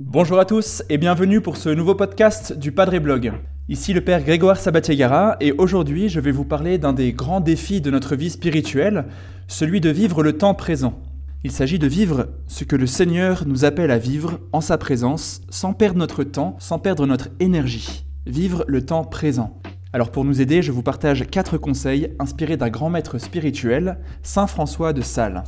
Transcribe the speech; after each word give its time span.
Bonjour 0.00 0.38
à 0.38 0.44
tous 0.44 0.82
et 0.88 0.98
bienvenue 0.98 1.40
pour 1.40 1.56
ce 1.56 1.68
nouveau 1.68 1.94
podcast 1.94 2.52
du 2.52 2.72
Padre 2.72 2.98
Blog. 2.98 3.32
Ici 3.68 3.92
le 3.92 4.00
Père 4.00 4.22
Grégoire 4.22 4.56
Sabatier-Gara 4.56 5.36
et 5.40 5.52
aujourd'hui 5.52 6.08
je 6.08 6.18
vais 6.18 6.32
vous 6.32 6.44
parler 6.44 6.78
d'un 6.78 6.92
des 6.92 7.12
grands 7.12 7.40
défis 7.40 7.80
de 7.80 7.90
notre 7.90 8.16
vie 8.16 8.30
spirituelle, 8.30 9.04
celui 9.46 9.80
de 9.80 9.90
vivre 9.90 10.22
le 10.22 10.32
temps 10.32 10.54
présent. 10.54 10.98
Il 11.44 11.52
s'agit 11.52 11.78
de 11.78 11.86
vivre 11.86 12.28
ce 12.48 12.64
que 12.64 12.74
le 12.74 12.86
Seigneur 12.86 13.44
nous 13.46 13.64
appelle 13.64 13.90
à 13.90 13.98
vivre 13.98 14.40
en 14.52 14.60
sa 14.60 14.78
présence, 14.78 15.42
sans 15.50 15.72
perdre 15.72 15.98
notre 15.98 16.24
temps, 16.24 16.56
sans 16.58 16.78
perdre 16.78 17.06
notre 17.06 17.28
énergie. 17.38 18.04
Vivre 18.26 18.64
le 18.66 18.84
temps 18.84 19.04
présent. 19.04 19.60
Alors 19.94 20.10
pour 20.10 20.26
nous 20.26 20.42
aider, 20.42 20.60
je 20.60 20.70
vous 20.70 20.82
partage 20.82 21.26
quatre 21.30 21.56
conseils 21.56 22.14
inspirés 22.18 22.58
d'un 22.58 22.68
grand 22.68 22.90
maître 22.90 23.16
spirituel, 23.16 23.98
Saint 24.22 24.46
François 24.46 24.92
de 24.92 25.00
Sales. 25.00 25.44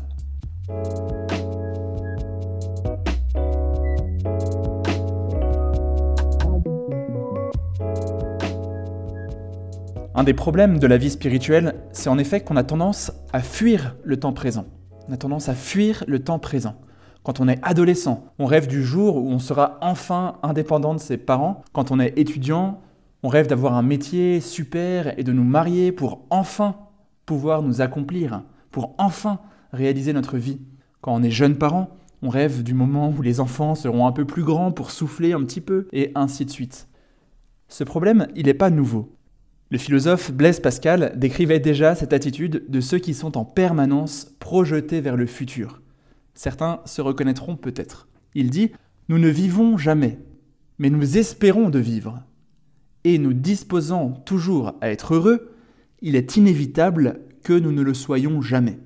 Un 10.14 10.24
des 10.24 10.32
problèmes 10.32 10.78
de 10.78 10.86
la 10.86 10.96
vie 10.96 11.10
spirituelle, 11.10 11.74
c'est 11.92 12.08
en 12.08 12.16
effet 12.16 12.40
qu'on 12.40 12.56
a 12.56 12.64
tendance 12.64 13.12
à 13.34 13.40
fuir 13.40 13.96
le 14.04 14.18
temps 14.18 14.32
présent. 14.32 14.64
On 15.06 15.12
a 15.12 15.18
tendance 15.18 15.50
à 15.50 15.54
fuir 15.54 16.02
le 16.06 16.18
temps 16.18 16.38
présent. 16.38 16.76
Quand 17.24 17.40
on 17.40 17.48
est 17.48 17.58
adolescent, 17.62 18.24
on 18.38 18.46
rêve 18.46 18.66
du 18.66 18.82
jour 18.82 19.16
où 19.16 19.28
on 19.28 19.38
sera 19.38 19.76
enfin 19.82 20.38
indépendant 20.42 20.94
de 20.94 21.00
ses 21.00 21.18
parents. 21.18 21.62
Quand 21.74 21.90
on 21.90 22.00
est 22.00 22.18
étudiant, 22.18 22.80
on 23.22 23.28
rêve 23.28 23.46
d'avoir 23.46 23.74
un 23.74 23.82
métier 23.82 24.40
super 24.40 25.18
et 25.18 25.24
de 25.24 25.32
nous 25.32 25.44
marier 25.44 25.92
pour 25.92 26.26
enfin 26.30 26.76
pouvoir 27.26 27.62
nous 27.62 27.80
accomplir, 27.80 28.42
pour 28.70 28.94
enfin 28.98 29.40
réaliser 29.72 30.12
notre 30.12 30.38
vie. 30.38 30.60
Quand 31.00 31.14
on 31.14 31.22
est 31.22 31.30
jeune 31.30 31.56
parent, 31.56 31.96
on 32.22 32.28
rêve 32.28 32.62
du 32.62 32.74
moment 32.74 33.10
où 33.16 33.22
les 33.22 33.40
enfants 33.40 33.74
seront 33.74 34.06
un 34.06 34.12
peu 34.12 34.24
plus 34.24 34.42
grands 34.42 34.72
pour 34.72 34.90
souffler 34.90 35.32
un 35.32 35.44
petit 35.44 35.60
peu, 35.60 35.86
et 35.92 36.12
ainsi 36.14 36.44
de 36.44 36.50
suite. 36.50 36.88
Ce 37.68 37.84
problème, 37.84 38.26
il 38.34 38.46
n'est 38.46 38.54
pas 38.54 38.70
nouveau. 38.70 39.16
Le 39.70 39.78
philosophe 39.78 40.32
Blaise 40.32 40.60
Pascal 40.60 41.12
décrivait 41.16 41.60
déjà 41.60 41.94
cette 41.94 42.12
attitude 42.12 42.64
de 42.68 42.80
ceux 42.80 42.98
qui 42.98 43.14
sont 43.14 43.38
en 43.38 43.44
permanence 43.44 44.34
projetés 44.40 45.00
vers 45.00 45.16
le 45.16 45.26
futur. 45.26 45.80
Certains 46.34 46.80
se 46.84 47.00
reconnaîtront 47.00 47.56
peut-être. 47.56 48.08
Il 48.34 48.50
dit 48.50 48.72
Nous 49.08 49.18
ne 49.18 49.28
vivons 49.28 49.78
jamais, 49.78 50.18
mais 50.78 50.90
nous 50.90 51.16
espérons 51.16 51.70
de 51.70 51.78
vivre. 51.78 52.24
Et 53.04 53.18
nous 53.18 53.32
disposant 53.32 54.10
toujours 54.10 54.74
à 54.80 54.90
être 54.90 55.14
heureux, 55.14 55.54
il 56.02 56.16
est 56.16 56.36
inévitable 56.36 57.20
que 57.42 57.52
nous 57.52 57.72
ne 57.72 57.82
le 57.82 57.94
soyons 57.94 58.42
jamais. 58.42 58.78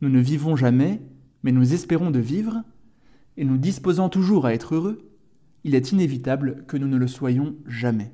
Nous 0.00 0.08
ne 0.08 0.20
vivons 0.20 0.56
jamais, 0.56 1.00
mais 1.42 1.52
nous 1.52 1.74
espérons 1.74 2.10
de 2.10 2.20
vivre, 2.20 2.62
et 3.36 3.44
nous 3.44 3.56
disposant 3.56 4.08
toujours 4.08 4.46
à 4.46 4.54
être 4.54 4.74
heureux, 4.74 5.08
il 5.64 5.74
est 5.74 5.92
inévitable 5.92 6.64
que 6.68 6.76
nous 6.76 6.88
ne 6.88 6.96
le 6.96 7.08
soyons 7.08 7.54
jamais. 7.66 8.12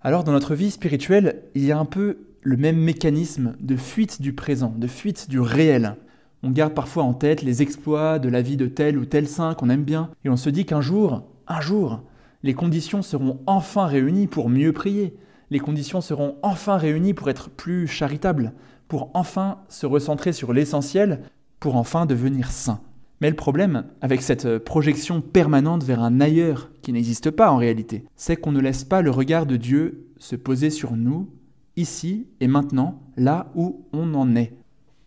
Alors 0.00 0.24
dans 0.24 0.32
notre 0.32 0.54
vie 0.54 0.70
spirituelle, 0.70 1.42
il 1.54 1.64
y 1.64 1.72
a 1.72 1.78
un 1.78 1.84
peu 1.84 2.18
le 2.42 2.56
même 2.56 2.78
mécanisme 2.78 3.54
de 3.60 3.76
fuite 3.76 4.20
du 4.20 4.32
présent, 4.32 4.74
de 4.76 4.86
fuite 4.86 5.28
du 5.28 5.38
réel. 5.38 5.96
On 6.42 6.50
garde 6.50 6.74
parfois 6.74 7.04
en 7.04 7.14
tête 7.14 7.42
les 7.42 7.62
exploits 7.62 8.18
de 8.18 8.28
la 8.28 8.42
vie 8.42 8.56
de 8.56 8.66
tel 8.66 8.98
ou 8.98 9.04
tel 9.04 9.28
saint 9.28 9.54
qu'on 9.54 9.70
aime 9.70 9.84
bien, 9.84 10.10
et 10.24 10.28
on 10.28 10.36
se 10.36 10.50
dit 10.50 10.66
qu'un 10.66 10.80
jour, 10.80 11.28
un 11.46 11.60
jour, 11.60 12.02
les 12.42 12.54
conditions 12.54 13.02
seront 13.02 13.40
enfin 13.46 13.86
réunies 13.86 14.26
pour 14.26 14.48
mieux 14.48 14.72
prier, 14.72 15.14
les 15.50 15.60
conditions 15.60 16.00
seront 16.00 16.36
enfin 16.42 16.76
réunies 16.76 17.14
pour 17.14 17.30
être 17.30 17.50
plus 17.50 17.86
charitables, 17.86 18.52
pour 18.88 19.10
enfin 19.14 19.58
se 19.68 19.86
recentrer 19.86 20.32
sur 20.32 20.52
l'essentiel, 20.52 21.22
pour 21.60 21.76
enfin 21.76 22.06
devenir 22.06 22.50
saint. 22.50 22.80
Mais 23.20 23.30
le 23.30 23.36
problème, 23.36 23.84
avec 24.00 24.20
cette 24.20 24.58
projection 24.58 25.20
permanente 25.20 25.84
vers 25.84 26.02
un 26.02 26.20
ailleurs 26.20 26.70
qui 26.82 26.92
n'existe 26.92 27.30
pas 27.30 27.52
en 27.52 27.56
réalité, 27.56 28.04
c'est 28.16 28.36
qu'on 28.36 28.50
ne 28.50 28.60
laisse 28.60 28.82
pas 28.82 29.02
le 29.02 29.10
regard 29.10 29.46
de 29.46 29.56
Dieu 29.56 30.08
se 30.18 30.34
poser 30.34 30.70
sur 30.70 30.96
nous, 30.96 31.30
ici 31.76 32.26
et 32.40 32.48
maintenant, 32.48 33.00
là 33.16 33.52
où 33.54 33.84
on 33.92 34.14
en 34.14 34.34
est. 34.34 34.54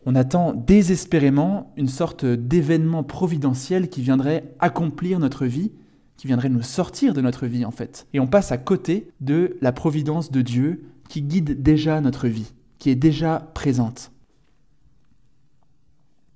On 0.06 0.16
attend 0.16 0.54
désespérément 0.54 1.74
une 1.76 1.88
sorte 1.88 2.26
d'événement 2.26 3.04
providentiel 3.04 3.90
qui 3.90 4.02
viendrait 4.02 4.54
accomplir 4.60 5.20
notre 5.20 5.46
vie, 5.46 5.72
qui 6.18 6.28
viendrait 6.28 6.50
nous 6.50 6.62
sortir 6.62 7.14
de 7.14 7.22
notre 7.22 7.46
vie 7.46 7.66
en 7.66 7.72
fait. 7.72 8.08
Et 8.14 8.20
on 8.20 8.28
passe 8.28 8.52
à 8.52 8.58
côté 8.58 9.10
de 9.22 9.58
la 9.62 9.72
providence 9.72 10.32
de 10.32 10.42
Dieu 10.42 10.86
qui 11.10 11.22
guide 11.22 11.62
déjà 11.62 12.02
notre 12.02 12.28
vie, 12.28 12.54
qui 12.80 12.90
est 12.90 12.96
déjà 12.96 13.52
présente. 13.54 14.12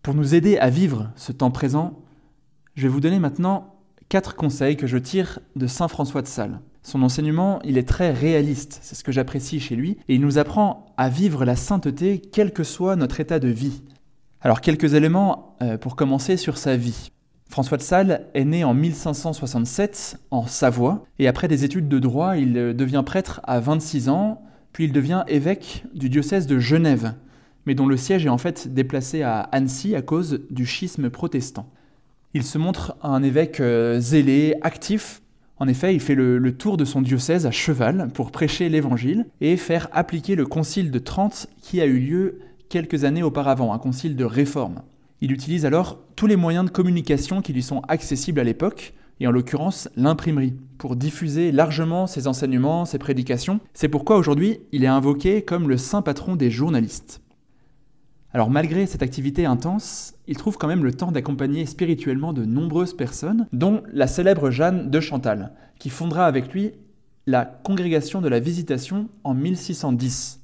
Pour 0.01 0.13
nous 0.13 0.35
aider 0.35 0.57
à 0.57 0.69
vivre 0.69 1.11
ce 1.15 1.31
temps 1.31 1.51
présent, 1.51 2.01
je 2.75 2.83
vais 2.83 2.87
vous 2.89 3.01
donner 3.01 3.19
maintenant 3.19 3.75
quatre 4.07 4.35
conseils 4.35 4.77
que 4.77 4.87
je 4.87 4.97
tire 4.97 5.39
de 5.55 5.67
Saint 5.67 5.87
François 5.87 6.21
de 6.21 6.27
Sales. 6.27 6.59
Son 6.81 7.03
enseignement, 7.03 7.59
il 7.63 7.77
est 7.77 7.87
très 7.87 8.11
réaliste, 8.11 8.79
c'est 8.81 8.95
ce 8.95 9.03
que 9.03 9.11
j'apprécie 9.11 9.59
chez 9.59 9.75
lui, 9.75 9.97
et 10.07 10.15
il 10.15 10.21
nous 10.21 10.37
apprend 10.37 10.87
à 10.97 11.09
vivre 11.09 11.45
la 11.45 11.55
sainteté 11.55 12.19
quel 12.19 12.53
que 12.53 12.63
soit 12.63 12.95
notre 12.95 13.19
état 13.19 13.39
de 13.39 13.49
vie. 13.49 13.83
Alors 14.41 14.61
quelques 14.61 14.93
éléments 14.93 15.57
euh, 15.61 15.77
pour 15.77 15.95
commencer 15.95 16.37
sur 16.37 16.57
sa 16.57 16.77
vie. 16.77 17.11
François 17.49 17.77
de 17.77 17.81
Sales 17.81 18.27
est 18.35 18.45
né 18.45 18.63
en 18.63 18.75
1567 18.75 20.19
en 20.29 20.45
Savoie, 20.45 21.03
et 21.17 21.27
après 21.27 21.47
des 21.47 21.63
études 21.63 21.89
de 21.89 21.97
droit, 21.97 22.37
il 22.37 22.55
euh, 22.55 22.73
devient 22.73 23.01
prêtre 23.03 23.41
à 23.43 23.59
26 23.59 24.07
ans, 24.09 24.43
puis 24.71 24.83
il 24.83 24.91
devient 24.91 25.23
évêque 25.27 25.83
du 25.95 26.09
diocèse 26.09 26.45
de 26.45 26.59
Genève, 26.59 27.15
mais 27.65 27.73
dont 27.73 27.87
le 27.87 27.97
siège 27.97 28.27
est 28.27 28.29
en 28.29 28.37
fait 28.37 28.71
déplacé 28.71 29.23
à 29.23 29.39
Annecy 29.41 29.95
à 29.95 30.03
cause 30.03 30.41
du 30.51 30.67
schisme 30.67 31.09
protestant. 31.09 31.67
Il 32.35 32.43
se 32.43 32.59
montre 32.59 32.95
un 33.01 33.23
évêque 33.23 33.59
euh, 33.61 33.99
zélé, 33.99 34.53
actif. 34.61 35.23
En 35.57 35.67
effet, 35.67 35.95
il 35.95 35.99
fait 35.99 36.13
le, 36.13 36.55
tour 36.55 36.77
de 36.77 36.85
son 36.85 37.01
diocèse 37.01 37.47
à 37.47 37.51
cheval 37.51 38.09
pour 38.13 38.31
prêcher 38.31 38.69
l'évangile 38.69 39.25
et 39.41 39.57
faire 39.57 39.89
appliquer 39.91 40.35
le 40.35 40.45
concile 40.45 40.91
de 40.91 40.99
Trente 40.99 41.47
qui 41.63 41.81
a 41.81 41.87
eu 41.87 41.97
lieu 41.97 42.39
quelques 42.69 43.05
années 43.05 43.23
auparavant, 43.23 43.73
un 43.73 43.79
concile 43.79 44.15
de 44.15 44.23
réforme. 44.23 44.83
Il 45.21 45.31
utilise 45.31 45.65
alors 45.65 45.99
tous 46.15 46.27
les 46.27 46.35
moyens 46.35 46.65
de 46.65 46.69
communication 46.69 47.41
qui 47.41 47.53
lui 47.53 47.63
sont 47.63 47.81
accessibles 47.87 48.39
à 48.39 48.43
l'époque, 48.43 48.93
et 49.19 49.27
en 49.27 49.31
l'occurrence 49.31 49.89
l'imprimerie, 49.97 50.55
pour 50.77 50.95
diffuser 50.95 51.51
largement 51.51 52.07
ses 52.07 52.27
enseignements, 52.27 52.85
ses 52.85 52.99
prédications. 52.99 53.59
C'est 53.73 53.89
pourquoi 53.89 54.17
aujourd'hui 54.17 54.61
il 54.71 54.83
est 54.83 54.87
invoqué 54.87 55.41
comme 55.41 55.67
le 55.67 55.77
saint 55.77 56.01
patron 56.01 56.37
des 56.37 56.49
journalistes. 56.49 57.21
Alors 58.31 58.49
malgré 58.49 58.85
cette 58.85 59.01
activité 59.01 59.45
intense, 59.45 60.13
il 60.27 60.37
trouve 60.37 60.57
quand 60.57 60.67
même 60.67 60.85
le 60.85 60.93
temps 60.93 61.11
d'accompagner 61.11 61.65
spirituellement 61.65 62.31
de 62.31 62.45
nombreuses 62.45 62.95
personnes, 62.95 63.47
dont 63.51 63.83
la 63.91 64.07
célèbre 64.07 64.51
Jeanne 64.51 64.89
de 64.89 64.99
Chantal, 64.99 65.53
qui 65.79 65.89
fondera 65.89 66.25
avec 66.25 66.53
lui 66.53 66.73
la 67.25 67.43
Congrégation 67.43 68.21
de 68.21 68.29
la 68.29 68.39
Visitation 68.39 69.09
en 69.23 69.33
1610. 69.33 70.41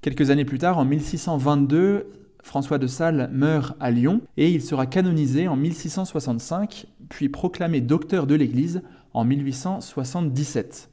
Quelques 0.00 0.30
années 0.30 0.44
plus 0.44 0.58
tard, 0.58 0.78
en 0.78 0.84
1622, 0.84 2.06
François 2.42 2.78
de 2.78 2.86
Sales 2.86 3.30
meurt 3.32 3.76
à 3.80 3.90
Lyon 3.90 4.20
et 4.36 4.50
il 4.50 4.62
sera 4.62 4.86
canonisé 4.86 5.48
en 5.48 5.56
1665, 5.56 6.86
puis 7.08 7.28
proclamé 7.28 7.80
docteur 7.80 8.26
de 8.26 8.34
l'Église 8.34 8.82
en 9.14 9.24
1877. 9.24 10.90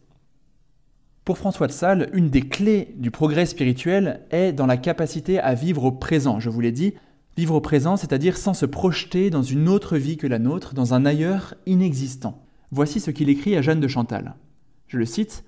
Pour 1.25 1.37
François 1.37 1.67
de 1.67 1.73
Sales, 1.73 2.09
une 2.13 2.29
des 2.29 2.41
clés 2.41 2.95
du 2.97 3.11
progrès 3.11 3.45
spirituel 3.45 4.21
est 4.31 4.53
dans 4.53 4.65
la 4.65 4.77
capacité 4.77 5.39
à 5.39 5.53
vivre 5.53 5.83
au 5.83 5.91
présent. 5.91 6.39
Je 6.39 6.49
vous 6.49 6.61
l'ai 6.61 6.71
dit, 6.71 6.93
vivre 7.35 7.55
au 7.55 7.61
présent, 7.61 7.97
c'est-à-dire 7.97 8.37
sans 8.37 8.53
se 8.53 8.65
projeter 8.65 9.29
dans 9.29 9.43
une 9.43 9.67
autre 9.67 9.97
vie 9.97 10.17
que 10.17 10.27
la 10.27 10.39
nôtre, 10.39 10.73
dans 10.73 10.93
un 10.93 11.05
ailleurs 11.05 11.55
inexistant. 11.65 12.43
Voici 12.71 12.99
ce 12.99 13.11
qu'il 13.11 13.29
écrit 13.29 13.55
à 13.55 13.61
Jeanne 13.61 13.79
de 13.79 13.87
Chantal. 13.87 14.35
Je 14.87 14.97
le 14.97 15.05
cite 15.05 15.43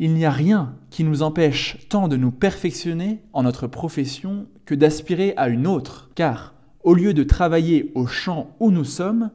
Il 0.00 0.14
n'y 0.14 0.24
a 0.24 0.30
rien 0.30 0.76
qui 0.90 1.02
nous 1.02 1.22
empêche 1.22 1.88
tant 1.88 2.06
de 2.06 2.16
nous 2.16 2.30
perfectionner 2.30 3.20
en 3.32 3.42
notre 3.42 3.66
profession 3.66 4.46
que 4.64 4.76
d'aspirer 4.76 5.34
à 5.36 5.48
une 5.48 5.66
autre, 5.66 6.10
car, 6.14 6.54
au 6.84 6.94
lieu 6.94 7.14
de 7.14 7.24
travailler 7.24 7.90
au 7.96 8.06
champ 8.06 8.54
où 8.60 8.70
nous 8.70 8.84
sommes, 8.84 9.30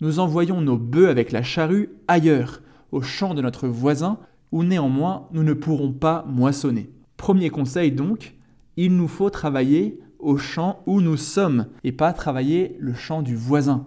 nous 0.00 0.18
envoyons 0.18 0.60
nos 0.60 0.76
bœufs 0.76 1.08
avec 1.08 1.30
la 1.30 1.44
charrue 1.44 1.90
ailleurs, 2.08 2.62
au 2.90 3.00
champ 3.00 3.34
de 3.34 3.42
notre 3.42 3.68
voisin, 3.68 4.18
où 4.50 4.64
néanmoins 4.64 5.28
nous 5.32 5.44
ne 5.44 5.52
pourrons 5.52 5.92
pas 5.92 6.24
moissonner. 6.28 6.90
Premier 7.16 7.50
conseil 7.50 7.92
donc, 7.92 8.34
il 8.76 8.96
nous 8.96 9.08
faut 9.08 9.30
travailler 9.30 10.00
au 10.18 10.36
champ 10.36 10.80
où 10.86 11.00
nous 11.00 11.16
sommes 11.16 11.66
et 11.84 11.92
pas 11.92 12.12
travailler 12.12 12.76
le 12.80 12.92
champ 12.92 13.22
du 13.22 13.36
voisin. 13.36 13.86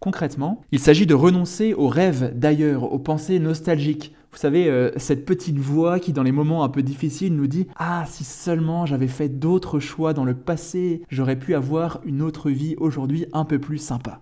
Concrètement, 0.00 0.60
il 0.72 0.80
s'agit 0.80 1.06
de 1.06 1.14
renoncer 1.14 1.74
aux 1.74 1.88
rêves 1.88 2.32
d'ailleurs, 2.36 2.92
aux 2.92 2.98
pensées 2.98 3.38
nostalgiques. 3.38 4.12
Vous 4.32 4.38
savez, 4.38 4.70
euh, 4.70 4.90
cette 4.96 5.26
petite 5.26 5.58
voix 5.58 6.00
qui 6.00 6.14
dans 6.14 6.22
les 6.22 6.32
moments 6.32 6.64
un 6.64 6.70
peu 6.70 6.82
difficiles 6.82 7.36
nous 7.36 7.46
dit⁇ 7.46 7.64
Ah, 7.76 8.06
si 8.08 8.24
seulement 8.24 8.86
j'avais 8.86 9.08
fait 9.08 9.28
d'autres 9.28 9.78
choix 9.78 10.14
dans 10.14 10.24
le 10.24 10.34
passé, 10.34 11.02
j'aurais 11.10 11.38
pu 11.38 11.54
avoir 11.54 12.00
une 12.04 12.22
autre 12.22 12.50
vie 12.50 12.74
aujourd'hui 12.78 13.26
un 13.34 13.44
peu 13.44 13.58
plus 13.58 13.76
sympa.⁇ 13.76 14.10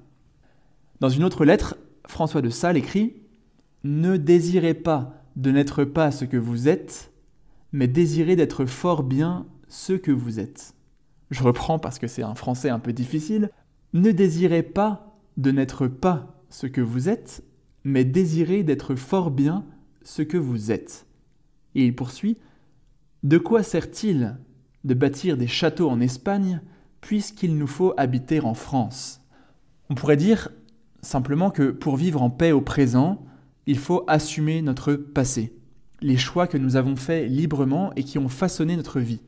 Dans 0.98 1.10
une 1.10 1.22
autre 1.22 1.44
lettre, 1.44 1.76
François 2.08 2.42
de 2.42 2.50
Sales 2.50 2.76
écrit⁇ 2.76 3.04
Ne 3.84 4.16
désirez 4.16 4.74
pas 4.74 5.14
de 5.36 5.52
n'être 5.52 5.84
pas 5.84 6.10
ce 6.10 6.24
que 6.24 6.36
vous 6.36 6.68
êtes, 6.68 7.12
mais 7.72 7.86
désirez 7.86 8.34
d'être 8.34 8.64
fort 8.66 9.04
bien 9.04 9.46
ce 9.68 9.92
que 9.92 10.10
vous 10.10 10.40
êtes. 10.40 10.74
Je 11.30 11.44
reprends 11.44 11.78
parce 11.78 12.00
que 12.00 12.08
c'est 12.08 12.24
un 12.24 12.34
français 12.34 12.68
un 12.68 12.80
peu 12.80 12.92
difficile. 12.92 13.50
Ne 13.92 14.10
désirez 14.10 14.64
pas 14.64 15.16
de 15.36 15.52
n'être 15.52 15.86
pas 15.86 16.42
ce 16.48 16.66
que 16.66 16.80
vous 16.80 17.08
êtes, 17.08 17.44
mais 17.84 18.04
désirez 18.04 18.64
d'être 18.64 18.96
fort 18.96 19.30
bien 19.30 19.64
ce 20.02 20.22
que 20.22 20.36
vous 20.36 20.70
êtes. 20.70 21.06
Et 21.74 21.84
il 21.84 21.94
poursuit 21.94 22.38
De 23.22 23.38
quoi 23.38 23.62
sert-il 23.62 24.36
de 24.84 24.94
bâtir 24.94 25.36
des 25.36 25.46
châteaux 25.46 25.90
en 25.90 26.00
Espagne 26.00 26.60
puisqu'il 27.00 27.56
nous 27.56 27.66
faut 27.66 27.94
habiter 27.96 28.40
en 28.40 28.54
France? 28.54 29.20
On 29.88 29.94
pourrait 29.94 30.16
dire 30.16 30.50
simplement 31.02 31.50
que 31.50 31.70
pour 31.70 31.96
vivre 31.96 32.22
en 32.22 32.30
paix 32.30 32.52
au 32.52 32.60
présent, 32.60 33.24
il 33.66 33.78
faut 33.78 34.04
assumer 34.06 34.62
notre 34.62 34.94
passé, 34.94 35.54
les 36.00 36.16
choix 36.16 36.46
que 36.46 36.58
nous 36.58 36.76
avons 36.76 36.96
faits 36.96 37.30
librement 37.30 37.92
et 37.94 38.04
qui 38.04 38.18
ont 38.18 38.28
façonné 38.28 38.76
notre 38.76 39.00
vie. 39.00 39.20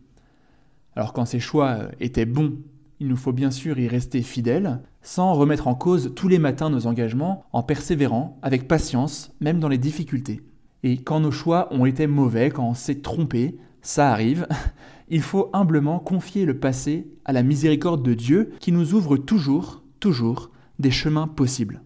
Alors 0.97 1.13
quand 1.13 1.25
ces 1.25 1.41
choix 1.41 1.89
étaient 2.01 2.27
bons, 2.27 2.59
il 3.01 3.09
nous 3.09 3.17
faut 3.17 3.33
bien 3.33 3.51
sûr 3.51 3.79
y 3.79 3.89
rester 3.89 4.23
fidèles, 4.23 4.81
sans 5.03 5.35
remettre 5.35 5.67
en 5.67 5.75
cause 5.75 6.13
tous 6.15 6.29
les 6.29 6.39
matins 6.39 6.71
nos 6.71 6.87
engagements, 6.87 7.45
en 7.53 7.63
persévérant 7.63 8.39
avec 8.43 8.69
patience, 8.69 9.33
même 9.41 9.59
dans 9.59 9.69
les 9.69 9.79
difficultés. 9.79 10.43
Et 10.82 10.99
quand 10.99 11.20
nos 11.20 11.31
choix 11.31 11.73
ont 11.73 11.87
été 11.87 12.06
mauvais, 12.06 12.50
quand 12.50 12.69
on 12.69 12.75
s'est 12.75 13.00
trompé, 13.00 13.56
ça 13.82 14.11
arrive, 14.11 14.46
il 15.08 15.23
faut 15.23 15.50
humblement 15.52 15.99
confier 15.99 16.44
le 16.44 16.58
passé 16.58 17.06
à 17.25 17.32
la 17.32 17.43
miséricorde 17.43 18.02
de 18.02 18.14
Dieu 18.14 18.52
qui 18.61 18.73
nous 18.73 18.94
ouvre 18.94 19.17
toujours, 19.17 19.82
toujours 20.00 20.50
des 20.79 20.90
chemins 20.90 21.29
possibles. 21.29 21.82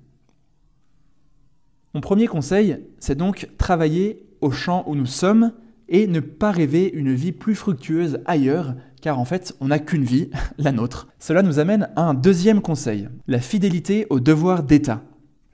Mon 1.95 2.01
premier 2.01 2.27
conseil, 2.27 2.79
c'est 2.99 3.17
donc 3.17 3.49
travailler 3.59 4.27
au 4.41 4.51
champ 4.51 4.85
où 4.87 4.95
nous 4.95 5.07
sommes 5.07 5.53
et 5.89 6.07
ne 6.07 6.21
pas 6.21 6.51
rêver 6.51 6.91
une 6.93 7.15
vie 7.15 7.33
plus 7.33 7.55
fructueuse 7.55 8.21
ailleurs, 8.27 8.75
car 9.01 9.19
en 9.19 9.25
fait, 9.25 9.55
on 9.61 9.69
n'a 9.69 9.79
qu'une 9.79 10.05
vie, 10.05 10.31
la 10.59 10.73
nôtre. 10.73 11.09
Cela 11.19 11.43
nous 11.43 11.59
amène 11.59 11.89
à 11.97 12.03
un 12.03 12.15
deuxième 12.15 12.61
conseil, 12.61 13.09
la 13.27 13.41
fidélité 13.41 14.07
au 14.11 14.21
devoir 14.21 14.63
d'État. 14.63 15.03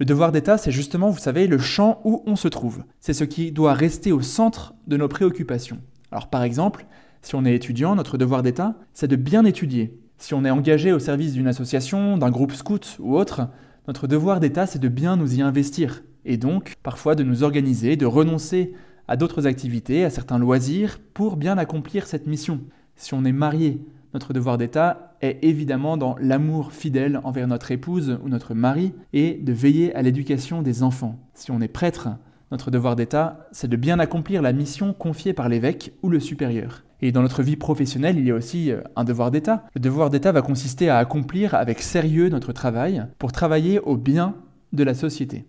Le 0.02 0.06
devoir 0.06 0.32
d'État, 0.32 0.58
c'est 0.58 0.72
justement, 0.72 1.10
vous 1.10 1.20
savez, 1.20 1.46
le 1.46 1.58
champ 1.58 2.00
où 2.02 2.24
on 2.26 2.34
se 2.34 2.48
trouve. 2.48 2.82
C'est 2.98 3.12
ce 3.12 3.22
qui 3.22 3.52
doit 3.52 3.72
rester 3.72 4.10
au 4.10 4.20
centre 4.20 4.74
de 4.88 4.96
nos 4.96 5.06
préoccupations. 5.06 5.78
Alors 6.10 6.28
par 6.28 6.42
exemple, 6.42 6.86
si 7.20 7.36
on 7.36 7.44
est 7.44 7.54
étudiant, 7.54 7.94
notre 7.94 8.18
devoir 8.18 8.42
d'État, 8.42 8.74
c'est 8.94 9.06
de 9.06 9.14
bien 9.14 9.44
étudier. 9.44 9.96
Si 10.18 10.34
on 10.34 10.44
est 10.44 10.50
engagé 10.50 10.92
au 10.92 10.98
service 10.98 11.34
d'une 11.34 11.46
association, 11.46 12.18
d'un 12.18 12.32
groupe 12.32 12.50
scout 12.50 12.96
ou 12.98 13.16
autre, 13.16 13.42
notre 13.86 14.08
devoir 14.08 14.40
d'État, 14.40 14.66
c'est 14.66 14.80
de 14.80 14.88
bien 14.88 15.14
nous 15.14 15.36
y 15.36 15.40
investir, 15.40 16.02
et 16.24 16.36
donc 16.36 16.74
parfois 16.82 17.14
de 17.14 17.22
nous 17.22 17.44
organiser, 17.44 17.94
de 17.94 18.04
renoncer 18.04 18.72
à 19.06 19.16
d'autres 19.16 19.46
activités, 19.46 20.04
à 20.04 20.10
certains 20.10 20.40
loisirs, 20.40 20.98
pour 21.14 21.36
bien 21.36 21.58
accomplir 21.58 22.08
cette 22.08 22.26
mission. 22.26 22.58
Si 22.96 23.14
on 23.14 23.24
est 23.24 23.30
marié, 23.30 23.80
notre 24.14 24.32
devoir 24.32 24.58
d'État 24.58 25.14
est 25.22 25.38
évidemment 25.42 25.96
dans 25.96 26.16
l'amour 26.20 26.72
fidèle 26.72 27.20
envers 27.24 27.48
notre 27.48 27.70
épouse 27.70 28.18
ou 28.22 28.28
notre 28.28 28.54
mari 28.54 28.92
et 29.12 29.38
de 29.42 29.52
veiller 29.52 29.94
à 29.94 30.02
l'éducation 30.02 30.60
des 30.60 30.82
enfants. 30.82 31.18
Si 31.34 31.50
on 31.50 31.60
est 31.60 31.68
prêtre, 31.68 32.10
notre 32.50 32.70
devoir 32.70 32.94
d'État, 32.94 33.48
c'est 33.52 33.68
de 33.68 33.76
bien 33.76 33.98
accomplir 33.98 34.42
la 34.42 34.52
mission 34.52 34.92
confiée 34.92 35.32
par 35.32 35.48
l'évêque 35.48 35.94
ou 36.02 36.10
le 36.10 36.20
supérieur. 36.20 36.84
Et 37.00 37.10
dans 37.10 37.22
notre 37.22 37.42
vie 37.42 37.56
professionnelle, 37.56 38.18
il 38.18 38.26
y 38.26 38.30
a 38.30 38.34
aussi 38.34 38.70
euh, 38.70 38.82
un 38.94 39.04
devoir 39.04 39.30
d'État. 39.30 39.64
Le 39.74 39.80
devoir 39.80 40.10
d'État 40.10 40.30
va 40.30 40.42
consister 40.42 40.88
à 40.88 40.98
accomplir 40.98 41.54
avec 41.54 41.80
sérieux 41.80 42.28
notre 42.28 42.52
travail 42.52 43.04
pour 43.18 43.32
travailler 43.32 43.80
au 43.80 43.96
bien 43.96 44.36
de 44.72 44.84
la 44.84 44.94
société. 44.94 45.46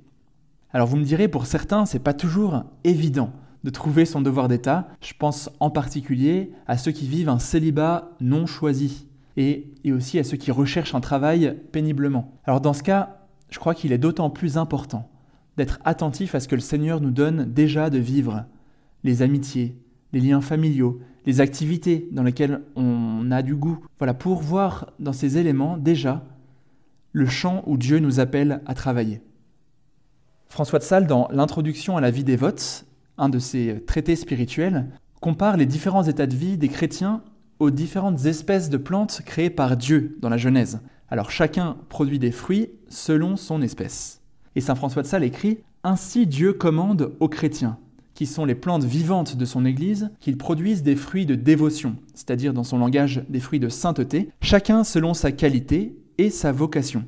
Alors 0.72 0.88
vous 0.88 0.98
me 0.98 1.04
direz, 1.04 1.28
pour 1.28 1.46
certains, 1.46 1.86
c'est 1.86 2.00
pas 2.00 2.14
toujours 2.14 2.64
évident 2.84 3.32
de 3.64 3.70
trouver 3.70 4.06
son 4.06 4.22
devoir 4.22 4.48
d'État. 4.48 4.88
Je 5.02 5.14
pense 5.18 5.50
en 5.60 5.70
particulier 5.70 6.52
à 6.68 6.78
ceux 6.78 6.92
qui 6.92 7.08
vivent 7.08 7.30
un 7.30 7.40
célibat 7.40 8.12
non 8.20 8.46
choisi 8.46 9.08
et, 9.38 9.72
aussi 9.92 10.20
à 10.20 10.24
ceux 10.24 10.38
qui 10.38 10.52
recherchent 10.52 10.96
un 10.96 11.02
travail 11.02 11.58
péniblement. 11.72 12.32
Alors 12.46 12.62
dans 12.62 12.74
ce 12.74 12.84
cas, 12.84 13.22
je 13.50 13.60
crois 13.60 13.76
qu'il 13.76 13.92
est 13.92 13.98
d'autant 13.98 14.30
plus 14.30 14.58
important 14.58 15.10
d'être 15.58 15.80
attentif 15.86 16.36
à 16.36 16.40
ce 16.40 16.48
que 16.48 16.56
le 16.56 16.62
Seigneur 16.62 17.00
nous 17.00 17.12
donne 17.12 17.46
déjà 17.46 17.90
de 17.90 18.00
vivre, 18.00 18.46
les 19.04 19.22
amitiés, 19.22 19.78
les 20.12 20.20
liens 20.20 20.42
familiaux, 20.42 21.00
les 21.26 21.42
activités 21.42 22.08
dans 22.12 22.24
lesquelles 22.24 22.62
on 22.76 23.30
a 23.32 23.42
du 23.42 23.56
goût. 23.56 23.86
Voilà, 24.00 24.14
pour 24.14 24.42
voir 24.42 24.92
dans 25.00 25.14
ces 25.14 25.38
éléments 25.38 25.78
déjà 25.78 26.24
le 27.12 27.28
champ 27.28 27.64
où 27.68 27.78
Dieu 27.78 28.00
nous 28.00 28.20
appelle 28.20 28.62
à 28.66 28.74
travailler. 28.74 29.22
François 30.48 30.80
de 30.80 30.84
Sales, 30.84 31.08
dans 31.08 31.28
l'introduction 31.32 31.98
à 31.98 32.02
la 32.02 32.12
vie 32.12 32.24
des 32.24 32.36
votes, 32.36 32.86
un 33.18 33.30
de 33.30 33.40
ses 33.40 33.84
traités 33.86 34.16
spirituels, 34.16 34.90
compare 35.22 35.58
les 35.58 35.66
différents 35.66 36.04
états 36.04 36.28
de 36.28 36.36
vie 36.36 36.58
des 36.58 36.70
chrétiens 36.70 37.22
aux 37.60 37.72
différentes 37.72 38.26
espèces 38.26 38.70
de 38.70 38.78
plantes 38.78 39.22
créées 39.26 39.50
par 39.50 39.78
Dieu 39.78 40.18
dans 40.22 40.30
la 40.30 40.38
Genèse. 40.38 40.82
Alors 41.10 41.32
chacun 41.32 41.78
produit 41.90 42.20
des 42.20 42.32
fruits 42.32 42.70
selon 42.90 43.36
son 43.38 43.62
espèce. 43.62 44.22
Et 44.56 44.62
Saint 44.62 44.76
François 44.76 45.02
de 45.02 45.08
Sales 45.08 45.24
écrit 45.24 45.60
Ainsi 45.84 46.28
Dieu 46.28 46.54
commande 46.54 47.14
aux 47.20 47.30
chrétiens, 47.30 47.78
qui 48.14 48.26
sont 48.26 48.46
les 48.46 48.56
plantes 48.56 48.84
vivantes 48.84 49.36
de 49.36 49.46
son 49.46 49.66
Église, 49.66 50.12
qu'ils 50.20 50.38
produisent 50.38 50.84
des 50.84 50.96
fruits 50.96 51.26
de 51.26 51.36
dévotion, 51.36 51.96
c'est-à-dire 52.14 52.54
dans 52.54 52.64
son 52.64 52.78
langage 52.78 53.24
des 53.30 53.40
fruits 53.40 53.60
de 53.60 53.70
sainteté, 53.70 54.30
chacun 54.42 54.84
selon 54.84 55.14
sa 55.14 55.32
qualité 55.32 55.96
et 56.18 56.30
sa 56.30 56.52
vocation. 56.52 57.06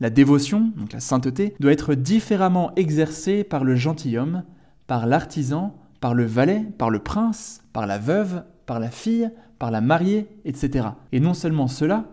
La 0.00 0.10
dévotion, 0.10 0.72
donc 0.76 0.92
la 0.92 1.00
sainteté, 1.00 1.54
doit 1.60 1.72
être 1.72 1.94
différemment 1.94 2.72
exercée 2.76 3.44
par 3.44 3.62
le 3.62 3.76
gentilhomme, 3.76 4.42
par 4.92 5.06
l'artisan, 5.06 5.74
par 6.00 6.12
le 6.12 6.26
valet, 6.26 6.66
par 6.76 6.90
le 6.90 6.98
prince, 6.98 7.62
par 7.72 7.86
la 7.86 7.96
veuve, 7.96 8.44
par 8.66 8.78
la 8.78 8.90
fille, 8.90 9.30
par 9.58 9.70
la 9.70 9.80
mariée, 9.80 10.28
etc. 10.44 10.88
Et 11.12 11.18
non 11.18 11.32
seulement 11.32 11.66
cela, 11.66 12.10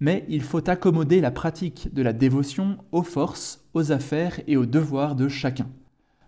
mais 0.00 0.24
il 0.28 0.42
faut 0.42 0.68
accommoder 0.68 1.20
la 1.20 1.30
pratique 1.30 1.94
de 1.94 2.02
la 2.02 2.12
dévotion 2.12 2.78
aux 2.90 3.04
forces, 3.04 3.64
aux 3.72 3.92
affaires 3.92 4.40
et 4.48 4.56
aux 4.56 4.66
devoirs 4.66 5.14
de 5.14 5.28
chacun. 5.28 5.68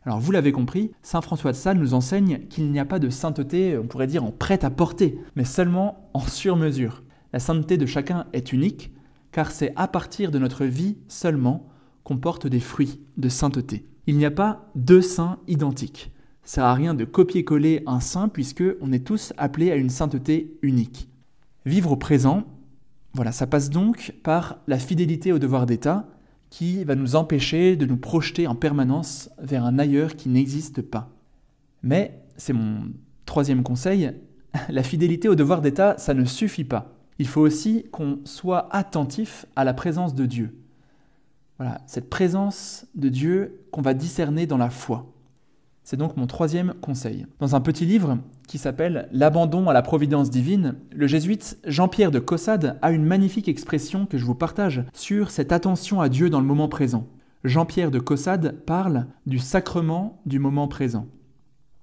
Alors 0.04 0.20
vous 0.20 0.30
l'avez 0.30 0.52
compris, 0.52 0.92
Saint 1.02 1.22
François 1.22 1.50
de 1.50 1.56
Sales 1.56 1.78
nous 1.78 1.92
enseigne 1.92 2.46
qu'il 2.48 2.70
n'y 2.70 2.78
a 2.78 2.84
pas 2.84 3.00
de 3.00 3.10
sainteté, 3.10 3.76
on 3.76 3.88
pourrait 3.88 4.06
dire 4.06 4.22
en 4.22 4.30
prêt 4.30 4.64
à 4.64 4.70
porter, 4.70 5.18
mais 5.34 5.44
seulement 5.44 6.08
en 6.14 6.20
sur-mesure. 6.20 7.02
La 7.32 7.40
sainteté 7.40 7.78
de 7.78 7.86
chacun 7.86 8.26
est 8.32 8.52
unique, 8.52 8.92
car 9.32 9.50
c'est 9.50 9.72
à 9.74 9.88
partir 9.88 10.30
de 10.30 10.38
notre 10.38 10.66
vie 10.66 10.98
seulement 11.08 11.66
qu'on 12.04 12.16
porte 12.16 12.46
des 12.46 12.60
fruits 12.60 13.00
de 13.16 13.28
sainteté. 13.28 13.90
Il 14.06 14.16
n'y 14.16 14.24
a 14.24 14.30
pas 14.30 14.70
deux 14.74 15.02
saints 15.02 15.38
identiques. 15.46 16.10
Ça 16.42 16.70
à 16.70 16.74
rien 16.74 16.94
de 16.94 17.04
copier-coller 17.04 17.82
un 17.86 18.00
saint 18.00 18.28
puisque 18.28 18.64
on 18.80 18.92
est 18.92 19.06
tous 19.06 19.32
appelés 19.36 19.70
à 19.70 19.76
une 19.76 19.90
sainteté 19.90 20.58
unique. 20.62 21.08
Vivre 21.66 21.92
au 21.92 21.96
présent, 21.96 22.44
voilà, 23.12 23.32
ça 23.32 23.46
passe 23.46 23.70
donc 23.70 24.14
par 24.22 24.58
la 24.66 24.78
fidélité 24.78 25.32
au 25.32 25.38
devoir 25.38 25.66
d'État 25.66 26.08
qui 26.48 26.82
va 26.84 26.96
nous 26.96 27.14
empêcher 27.14 27.76
de 27.76 27.86
nous 27.86 27.96
projeter 27.96 28.46
en 28.46 28.54
permanence 28.54 29.30
vers 29.40 29.64
un 29.64 29.78
ailleurs 29.78 30.16
qui 30.16 30.28
n'existe 30.28 30.82
pas. 30.82 31.10
Mais, 31.82 32.22
c'est 32.36 32.52
mon 32.52 32.88
troisième 33.26 33.62
conseil, 33.62 34.10
la 34.68 34.82
fidélité 34.82 35.28
au 35.28 35.34
devoir 35.34 35.60
d'État, 35.60 35.96
ça 35.98 36.14
ne 36.14 36.24
suffit 36.24 36.64
pas 36.64 36.96
il 37.20 37.28
faut 37.28 37.42
aussi 37.42 37.84
qu'on 37.92 38.18
soit 38.24 38.74
attentif 38.74 39.44
à 39.54 39.62
la 39.62 39.74
présence 39.74 40.14
de 40.14 40.24
Dieu. 40.24 40.58
Voilà, 41.60 41.82
cette 41.86 42.08
présence 42.08 42.86
de 42.94 43.10
Dieu 43.10 43.66
qu'on 43.70 43.82
va 43.82 43.92
discerner 43.92 44.46
dans 44.46 44.56
la 44.56 44.70
foi. 44.70 45.12
C'est 45.84 45.98
donc 45.98 46.16
mon 46.16 46.26
troisième 46.26 46.72
conseil. 46.80 47.26
Dans 47.38 47.54
un 47.54 47.60
petit 47.60 47.84
livre 47.84 48.16
qui 48.48 48.56
s'appelle 48.56 49.10
L'abandon 49.12 49.68
à 49.68 49.74
la 49.74 49.82
providence 49.82 50.30
divine, 50.30 50.76
le 50.90 51.06
jésuite 51.06 51.58
Jean-Pierre 51.66 52.12
de 52.12 52.18
Caussade 52.18 52.78
a 52.80 52.92
une 52.92 53.04
magnifique 53.04 53.46
expression 53.46 54.06
que 54.06 54.16
je 54.16 54.24
vous 54.24 54.34
partage 54.34 54.84
sur 54.94 55.30
cette 55.30 55.52
attention 55.52 56.00
à 56.00 56.08
Dieu 56.08 56.30
dans 56.30 56.40
le 56.40 56.46
moment 56.46 56.70
présent. 56.70 57.06
Jean-Pierre 57.44 57.90
de 57.90 57.98
Caussade 57.98 58.64
parle 58.64 59.08
du 59.26 59.38
sacrement 59.38 60.22
du 60.24 60.38
moment 60.38 60.66
présent. 60.66 61.08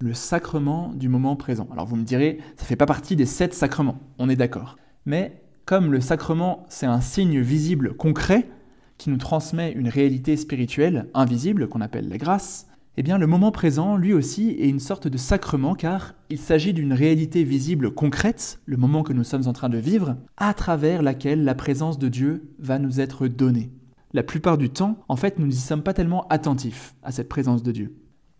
Le 0.01 0.15
sacrement 0.15 0.91
du 0.95 1.07
moment 1.07 1.35
présent. 1.35 1.67
Alors 1.71 1.85
vous 1.85 1.97
me 1.97 2.03
direz, 2.03 2.39
ça 2.55 2.63
ne 2.63 2.67
fait 2.67 2.75
pas 2.77 2.87
partie 2.87 3.15
des 3.15 3.27
sept 3.27 3.53
sacrements, 3.53 3.99
on 4.17 4.27
est 4.27 4.35
d'accord. 4.35 4.75
Mais 5.05 5.43
comme 5.65 5.91
le 5.91 6.01
sacrement, 6.01 6.65
c'est 6.67 6.87
un 6.87 7.01
signe 7.01 7.41
visible 7.41 7.93
concret 7.93 8.49
qui 8.97 9.09
nous 9.09 9.17
transmet 9.17 9.71
une 9.71 9.89
réalité 9.89 10.37
spirituelle 10.37 11.09
invisible 11.13 11.67
qu'on 11.67 11.81
appelle 11.81 12.09
la 12.09 12.17
grâce, 12.17 12.67
eh 12.99 13.03
bien 13.03 13.19
le 13.19 13.27
moment 13.27 13.51
présent, 13.51 13.95
lui 13.95 14.13
aussi, 14.13 14.55
est 14.59 14.67
une 14.67 14.79
sorte 14.79 15.07
de 15.07 15.17
sacrement 15.17 15.75
car 15.75 16.15
il 16.29 16.39
s'agit 16.39 16.73
d'une 16.73 16.93
réalité 16.93 17.43
visible 17.43 17.91
concrète, 17.91 18.59
le 18.65 18.77
moment 18.77 19.03
que 19.03 19.13
nous 19.13 19.23
sommes 19.23 19.47
en 19.47 19.53
train 19.53 19.69
de 19.69 19.77
vivre, 19.77 20.17
à 20.35 20.53
travers 20.55 21.03
laquelle 21.03 21.43
la 21.43 21.53
présence 21.53 21.99
de 21.99 22.07
Dieu 22.07 22.49
va 22.57 22.79
nous 22.79 22.99
être 22.99 23.27
donnée. 23.27 23.69
La 24.13 24.23
plupart 24.23 24.57
du 24.57 24.71
temps, 24.71 24.97
en 25.09 25.15
fait, 25.15 25.37
nous 25.37 25.45
n'y 25.45 25.53
sommes 25.53 25.83
pas 25.83 25.93
tellement 25.93 26.27
attentifs 26.29 26.95
à 27.03 27.11
cette 27.11 27.29
présence 27.29 27.61
de 27.61 27.71
Dieu. 27.71 27.95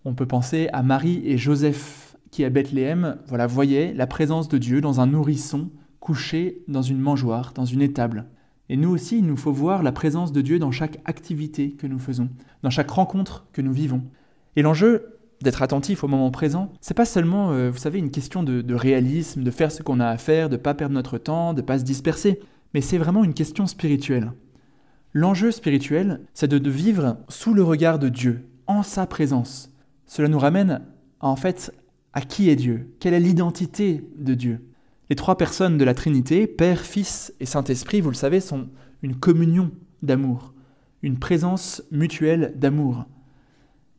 On 0.06 0.16
peut 0.16 0.26
penser 0.26 0.70
à 0.74 0.82
Marie 0.82 1.22
et 1.26 1.38
Joseph 1.38 2.08
qui 2.32 2.44
à 2.44 2.50
Bethléem, 2.50 3.18
voilà, 3.28 3.48
voyaient 3.48 3.94
la 3.94 4.08
présence 4.08 4.48
de 4.48 4.58
Dieu 4.58 4.82
dans 4.82 5.00
un 5.00 5.08
nourrisson 5.08 5.70
couché 6.00 6.64
dans 6.68 6.82
une 6.82 7.00
mangeoire, 7.00 7.54
dans 7.54 7.66
une 7.66 7.82
étable. 7.82 8.26
Et 8.70 8.78
nous 8.78 8.90
aussi, 8.90 9.20
il 9.20 9.26
nous 9.26 9.38
faut 9.38 9.52
voir 9.52 9.84
la 9.84 9.92
présence 9.92 10.32
de 10.32 10.42
Dieu 10.42 10.60
dans 10.60 10.72
chaque 10.72 11.00
activité 11.06 11.72
que 11.72 11.88
nous 11.88 12.00
faisons, 12.00 12.30
dans 12.64 12.70
chaque 12.70 12.90
rencontre 12.90 13.48
que 13.54 13.62
nous 13.62 13.72
vivons. 13.72 14.04
Et 14.56 14.62
l'enjeu, 14.62 15.18
d'être 15.42 15.62
attentif 15.62 16.04
au 16.04 16.08
moment 16.08 16.32
présent, 16.32 16.72
c'est 16.82 16.94
pas 16.94 17.06
seulement, 17.06 17.52
euh, 17.52 17.70
vous 17.70 17.78
savez, 17.78 18.00
une 18.00 18.12
question 18.12 18.44
de, 18.44 18.74
réalisme, 18.74 19.44
de 19.44 19.52
faire 19.52 19.72
ce 19.72 19.84
qu'on 19.84 20.00
a 20.00 20.08
à 20.08 20.18
faire, 20.18 20.50
de 20.50 20.58
pas 20.58 20.74
perdre 20.74 20.96
notre 20.96 21.18
temps, 21.18 21.54
de 21.54 21.62
pas 21.62 21.80
se 21.80 21.84
disperser, 21.84 22.40
mais 22.74 22.82
c'est 22.82 22.98
vraiment 22.98 23.24
une 23.24 23.34
question 23.34 23.68
spirituelle. 23.68 24.32
L'enjeu 25.14 25.52
spirituel, 25.52 26.22
c'est 26.34 26.48
de, 26.48 26.70
vivre 26.70 27.18
sous 27.30 27.54
le 27.54 27.64
regard 27.64 28.00
de 28.00 28.10
Dieu, 28.10 28.46
en 28.66 28.84
sa 28.84 29.06
présence. 29.06 29.72
Cela 30.06 30.28
nous 30.28 30.40
ramène 30.40 30.82
en 31.20 31.36
fait 31.36 31.74
à 32.14 32.22
qui 32.22 32.50
est 32.50 32.56
Dieu, 32.56 32.94
quelle 33.00 33.14
est 33.14 33.20
l'identité 33.20 34.04
de 34.18 34.34
Dieu? 34.34 34.62
Les 35.10 35.16
trois 35.16 35.38
personnes 35.38 35.78
de 35.78 35.86
la 35.86 35.94
Trinité, 35.94 36.48
Père, 36.48 36.82
Fils 36.82 37.34
et 37.40 37.46
Saint-Esprit, 37.46 38.02
vous 38.02 38.10
le 38.10 38.16
savez, 38.16 38.42
sont 38.42 38.68
une 39.02 39.16
communion 39.16 39.72
d'amour, 40.02 40.54
une 41.02 41.18
présence 41.18 41.82
mutuelle 41.92 42.54
d'amour. 42.58 43.06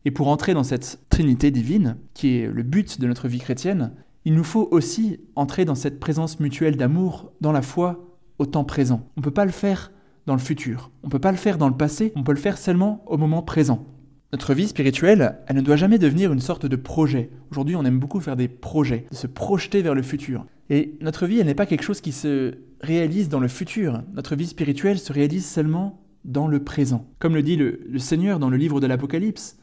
Et 0.04 0.10
pour 0.10 0.28
entrer 0.28 0.52
dans 0.52 0.64
cette 0.64 1.00
Trinité 1.08 1.50
divine, 1.50 1.96
qui 2.12 2.36
est 2.36 2.46
le 2.46 2.62
but 2.62 3.00
de 3.00 3.06
notre 3.06 3.26
vie 3.26 3.38
chrétienne, 3.38 3.92
il 4.26 4.34
nous 4.34 4.44
faut 4.44 4.68
aussi 4.70 5.20
entrer 5.34 5.64
dans 5.64 5.74
cette 5.74 5.98
présence 5.98 6.40
mutuelle 6.40 6.76
d'amour 6.76 7.32
dans 7.40 7.52
la 7.52 7.62
foi 7.62 8.04
au 8.38 8.44
temps 8.44 8.64
présent. 8.64 9.08
On 9.16 9.20
ne 9.20 9.24
peut 9.24 9.30
pas 9.30 9.46
le 9.46 9.50
faire 9.50 9.90
dans 10.26 10.34
le 10.34 10.40
futur, 10.40 10.90
on 11.02 11.06
ne 11.06 11.10
peut 11.10 11.18
pas 11.18 11.32
le 11.32 11.38
faire 11.38 11.56
dans 11.56 11.68
le 11.68 11.76
passé, 11.76 12.12
on 12.16 12.22
peut 12.22 12.32
le 12.32 12.38
faire 12.38 12.58
seulement 12.58 13.02
au 13.06 13.16
moment 13.16 13.40
présent. 13.40 13.86
Notre 14.32 14.52
vie 14.52 14.68
spirituelle, 14.68 15.38
elle 15.47 15.56
ne 15.56 15.62
doit 15.62 15.76
jamais 15.76 15.99
devenir 15.99 16.32
une 16.32 16.40
sorte 16.40 16.66
de 16.66 16.76
projet. 16.76 17.30
Aujourd'hui, 17.50 17.76
on 17.76 17.85
aime 17.87 17.99
beaucoup 17.99 18.20
faire 18.20 18.37
des 18.37 18.49
projets, 18.49 19.06
de 19.11 19.16
se 19.16 19.26
projeter 19.26 19.80
vers 19.80 19.94
le 19.94 20.02
futur. 20.02 20.44
Et 20.68 20.99
notre 21.00 21.26
vie, 21.26 21.38
elle 21.38 21.47
n'est 21.47 21.54
pas 21.54 21.64
quelque 21.64 21.82
chose 21.82 22.02
qui 22.02 22.12
se 22.12 22.58
réalise 22.82 23.30
dans 23.30 23.40
le 23.40 23.49
futur. 23.49 24.02
Notre 24.12 24.37
vie 24.37 24.47
spirituelle 24.47 24.99
se 24.99 25.14
réalise 25.14 25.47
seulement 25.47 26.02
dans 26.26 26.47
le 26.47 26.62
présent. 26.62 27.06
Comme 27.20 27.35
le 27.35 27.42
dit 27.42 27.56
le, 27.56 27.80
le 27.88 27.99
Seigneur 27.99 28.38
dans 28.38 28.50
le 28.50 28.58
livre 28.58 28.80
de 28.80 28.87
l'Apocalypse, 28.87 29.56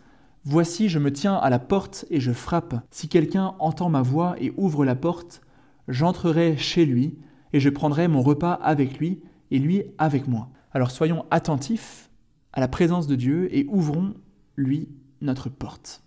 Voici, 0.47 0.89
je 0.89 0.99
me 0.99 1.11
tiens 1.11 1.35
à 1.35 1.49
la 1.49 1.57
porte 1.57 2.05
et 2.11 2.19
je 2.19 2.31
frappe. 2.31 2.75
Si 2.91 3.07
quelqu'un 3.07 3.55
entend 3.57 3.89
ma 3.89 4.03
voix 4.03 4.35
et 4.39 4.53
ouvre 4.57 4.85
la 4.85 4.95
porte, 4.95 5.41
j'entrerai 5.87 6.55
chez 6.55 6.85
lui 6.85 7.17
et 7.51 7.59
je 7.59 7.69
prendrai 7.69 8.07
mon 8.07 8.21
repas 8.21 8.53
avec 8.53 8.99
lui 8.99 9.21
et 9.49 9.57
lui 9.57 9.83
avec 9.97 10.27
moi. 10.27 10.49
Alors 10.71 10.91
soyons 10.91 11.25
attentifs 11.31 12.11
à 12.53 12.59
la 12.59 12.67
présence 12.67 13.07
de 13.07 13.15
Dieu 13.15 13.47
et 13.55 13.65
ouvrons, 13.69 14.13
lui, 14.57 14.89
notre 15.21 15.49
porte. 15.49 16.01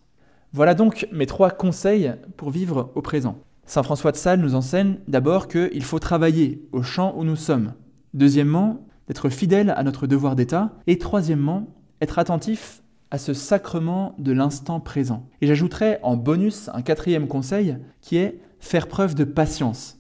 Voilà 0.53 0.75
donc 0.75 1.07
mes 1.13 1.27
trois 1.27 1.51
conseils 1.51 2.13
pour 2.37 2.51
vivre 2.51 2.91
au 2.95 3.03
présent. 3.03 3.39
Saint 3.67 3.83
François 3.83 4.13
de 4.13 4.17
Sales 4.17 4.41
nous 4.41 4.55
enseigne 4.55 4.97
d'abord 5.09 5.49
qu'il 5.49 5.85
faut 5.85 5.99
travailler 5.99 6.67
au 6.73 6.83
champ 6.83 7.15
où 7.17 7.25
nous 7.25 7.37
sommes. 7.37 7.75
Deuxièmement, 8.15 8.89
d'être 9.09 9.31
fidèle 9.31 9.71
à 9.71 9.83
notre 9.83 10.07
devoir 10.07 10.37
d'État. 10.37 10.73
Et 10.87 10.99
troisièmement, 10.99 11.67
être 12.01 12.19
attentif 12.19 12.83
à 13.11 13.19
ce 13.19 13.33
sacrement 13.33 14.15
de 14.19 14.33
l'instant 14.33 14.81
présent. 14.81 15.27
Et 15.41 15.47
j'ajouterai 15.47 15.99
en 16.03 16.17
bonus 16.17 16.71
un 16.75 16.83
quatrième 16.83 17.27
conseil 17.27 17.79
qui 18.01 18.19
est 18.19 18.41
faire 18.61 18.87
preuve 18.87 19.15
de 19.15 19.25
patience. 19.25 19.99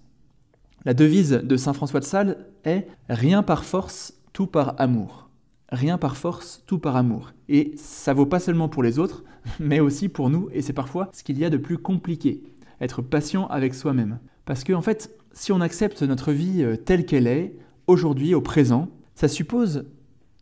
La 0.84 0.94
devise 0.94 1.30
de 1.30 1.56
Saint 1.56 1.72
François 1.72 2.00
de 2.00 2.04
Sales 2.04 2.36
est 2.64 2.86
Rien 3.08 3.42
par 3.42 3.64
force, 3.64 4.14
tout 4.32 4.46
par 4.46 4.74
amour. 4.78 5.27
Rien 5.70 5.98
par 5.98 6.16
force, 6.16 6.62
tout 6.66 6.78
par 6.78 6.96
amour. 6.96 7.32
Et 7.48 7.72
ça 7.76 8.14
vaut 8.14 8.26
pas 8.26 8.40
seulement 8.40 8.68
pour 8.68 8.82
les 8.82 8.98
autres, 8.98 9.24
mais 9.60 9.80
aussi 9.80 10.08
pour 10.08 10.30
nous, 10.30 10.48
et 10.52 10.62
c'est 10.62 10.72
parfois 10.72 11.10
ce 11.12 11.22
qu'il 11.22 11.38
y 11.38 11.44
a 11.44 11.50
de 11.50 11.56
plus 11.56 11.78
compliqué 11.78 12.42
être 12.80 13.02
patient 13.02 13.46
avec 13.48 13.74
soi-même. 13.74 14.18
Parce 14.44 14.64
que, 14.64 14.72
en 14.72 14.82
fait, 14.82 15.10
si 15.32 15.52
on 15.52 15.60
accepte 15.60 16.02
notre 16.02 16.32
vie 16.32 16.62
euh, 16.62 16.76
telle 16.76 17.04
qu'elle 17.06 17.26
est, 17.26 17.54
aujourd'hui, 17.86 18.34
au 18.34 18.40
présent, 18.40 18.88
ça 19.14 19.28
suppose 19.28 19.86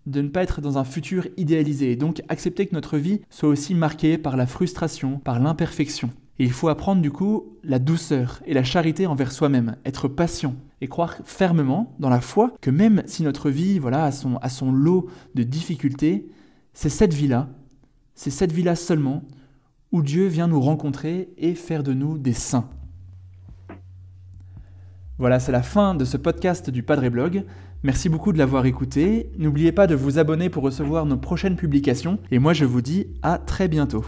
de 0.07 0.21
ne 0.21 0.29
pas 0.29 0.43
être 0.43 0.61
dans 0.61 0.79
un 0.79 0.85
futur 0.85 1.27
idéalisé, 1.37 1.93
et 1.93 1.97
donc 1.97 2.23
accepter 2.29 2.67
que 2.67 2.75
notre 2.75 2.97
vie 2.97 3.21
soit 3.31 3.49
aussi 3.49 3.75
marquée 3.75 4.19
par 4.19 4.37
la 4.37 4.47
frustration, 4.47 5.19
par 5.19 5.41
l'imperfection. 5.41 6.11
Et 6.39 6.45
il 6.45 6.53
faut 6.53 6.69
apprendre 6.69 7.01
du 7.01 7.11
coup 7.11 7.57
la 7.65 7.79
douceur 7.79 8.43
et 8.47 8.55
la 8.55 8.65
charité 8.65 9.07
envers 9.07 9.33
soi-même, 9.33 9.77
être 9.85 10.09
patient 10.09 10.55
et 10.81 10.89
croire 10.89 11.17
fermement 11.25 11.95
dans 11.99 12.11
la 12.11 12.21
foi 12.21 12.53
que 12.61 12.71
même 12.71 13.03
si 13.07 13.23
notre 13.23 13.51
vie 13.51 13.79
voilà, 13.79 14.05
a, 14.05 14.13
son, 14.13 14.39
son 14.49 14.73
lot 14.73 15.09
de 15.35 15.43
difficultés, 15.43 16.29
c'est 16.75 16.91
cette 16.91 17.15
vie-là, 17.15 17.49
c'est 18.15 18.31
cette 18.31 18.53
vie-là 18.53 18.77
seulement 18.77 19.23
où 19.93 20.03
Dieu 20.03 20.27
vient 20.27 20.49
nous 20.49 20.61
rencontrer 20.61 21.31
et 21.39 21.55
faire 21.55 21.83
de 21.83 21.95
nous 21.95 22.19
des 22.19 22.35
saints. 22.35 22.69
Voilà, 25.19 25.41
c'est 25.41 25.53
la 25.53 25.63
fin 25.63 25.95
de 25.95 26.05
ce 26.05 26.19
podcast 26.19 26.69
du 26.69 26.83
Padre 26.83 27.09
Blog. 27.09 27.45
Merci 27.83 28.11
beaucoup 28.11 28.33
de 28.33 28.39
l'avoir 28.39 28.67
écouté. 28.67 29.31
N'oubliez 29.39 29.73
pas 29.73 29.87
de 29.87 29.95
vous 29.95 30.19
abonner 30.19 30.51
pour 30.51 30.63
recevoir 30.63 31.07
nos 31.07 31.17
prochaines 31.17 31.57
publications. 31.57 32.19
Et 32.31 32.39
moi, 32.39 32.53
je 32.53 32.67
vous 32.67 32.83
dis 32.83 33.07
à 33.23 33.39
très 33.39 33.69
bientôt. 33.69 34.05